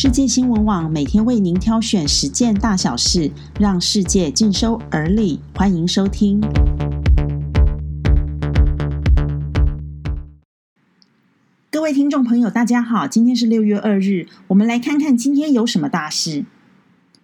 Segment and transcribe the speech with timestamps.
[0.00, 5.40] 世界新闻网每天为您挑选十件大小事，让世界尽收耳里。
[5.56, 6.40] 欢迎收听。
[11.68, 16.44] 各位听众朋友，大家好，今天是六月二日，我们来看看今天有什么大事。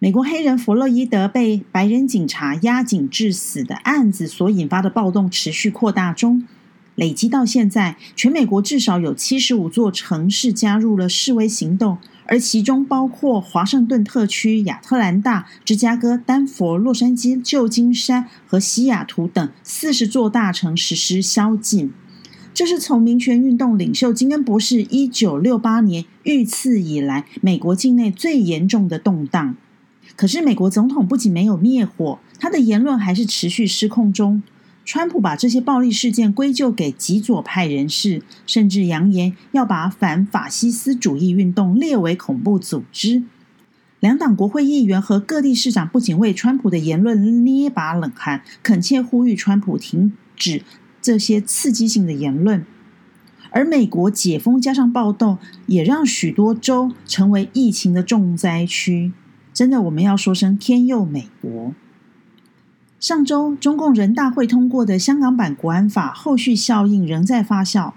[0.00, 6.44] 美国黑人弗洛伊德被白人警察压颈致死的案子所引发的暴动持续扩大中。
[6.96, 21.92] 累积到现在，全美国至少有七十五座城市加入了示威行动，而其中包括华盛顿特区、亚特兰大、芝加哥、丹佛、洛杉矶、旧金山和西雅图等四十座大城实施宵禁。
[22.52, 29.56] 这是从民权运动领袖金恩博士一九六八年遇刺以来，美国境内最严重的动荡。
[30.16, 34.42] 可是，美国总统不仅没有灭火，他的言论还是持续失控中。
[34.84, 43.22] 川普把这些暴力事件归咎给极左派人士，甚至扬言要把反法西斯主义运动列为恐怖组织。
[44.00, 50.62] 两党国会议员和各地市长不仅为川普的言论捏把冷汗，恳切呼吁川普停止
[51.00, 52.66] 这些刺激性的言论。
[53.50, 59.12] 而美国解封加上暴动，也让许多州成为疫情的重灾区。
[59.54, 61.72] 真的，我们要说声天佑美国。
[63.06, 67.92] 上周，中共人大会通过的香港版国安法后续效应仍在发酵。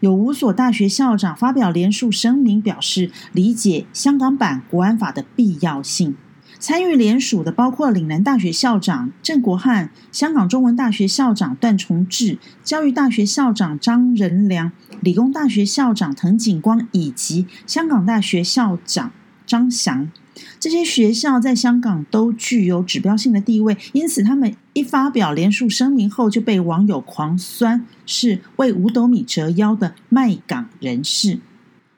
[0.00, 6.16] 有五所大学校长发表联署声明，表示理解香港版国安法的必要性。
[6.58, 19.10] 参与联署的包括岭南大学校长郑国汉、香港中文大学校长段崇智、教育大学校长张仁良、理工大学校长滕景光以及香港大学校长
[19.46, 20.10] 张翔。
[20.58, 31.38] 这些学校在香港都具有指标性的地位，因此他们一发表联署声明后，就被网友狂酸是为五斗米折腰的卖港人士。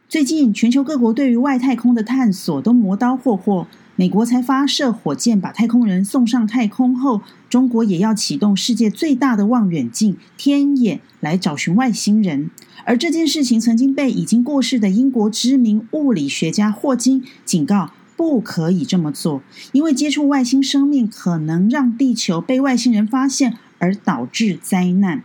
[0.09, 3.67] 最近，全球各国对于外太空的探索都磨刀霍霍。
[3.95, 7.21] 美国才发射火箭把太空人送上太空后，
[7.51, 12.49] 中国也要启动世界最大的望远镜“天眼”来找寻外星人。
[12.85, 17.91] 而这件事情曾经被已经过世的英国知名物理学家霍金警告。
[18.19, 19.41] 不可以这么做，
[19.71, 25.23] 因为接触外星生命可能让地球被外星人发现，而导致灾难。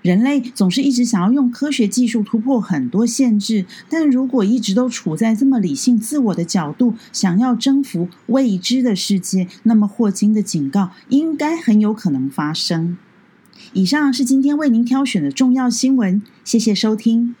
[0.00, 12.96] 人类总是一直想要用科学技术突破很多限制，但如果一直都处在这么理性自我的角度，想要征服未知的世界，那么霍金的警告应该很有可能发生。
[13.72, 17.34] 以上是今天为您挑选的重要新闻，谢谢收听。